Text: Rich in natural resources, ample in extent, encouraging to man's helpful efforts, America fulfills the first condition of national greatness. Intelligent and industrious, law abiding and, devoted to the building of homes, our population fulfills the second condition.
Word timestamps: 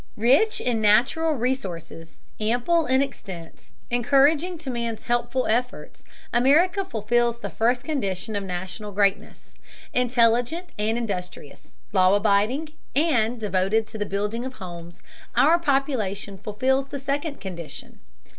Rich 0.17 0.59
in 0.59 0.81
natural 0.81 1.33
resources, 1.33 2.17
ample 2.39 2.87
in 2.87 3.03
extent, 3.03 3.69
encouraging 3.91 4.57
to 4.57 4.71
man's 4.71 5.03
helpful 5.03 5.45
efforts, 5.45 6.03
America 6.33 6.83
fulfills 6.83 7.37
the 7.41 7.51
first 7.51 7.83
condition 7.83 8.35
of 8.35 8.43
national 8.43 8.93
greatness. 8.93 9.53
Intelligent 9.93 10.69
and 10.79 10.97
industrious, 10.97 11.77
law 11.93 12.15
abiding 12.15 12.69
and, 12.95 13.39
devoted 13.39 13.85
to 13.85 13.99
the 13.99 14.07
building 14.07 14.43
of 14.43 14.53
homes, 14.53 15.03
our 15.35 15.59
population 15.59 16.35
fulfills 16.35 16.87
the 16.87 16.97
second 16.97 17.39
condition. 17.39 17.99